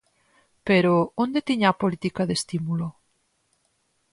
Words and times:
Pero 0.67 0.93
¿onde 1.23 1.45
tiña 1.47 1.67
a 1.69 1.79
política 1.81 2.21
de 2.25 2.33
estímulo? 2.39 2.87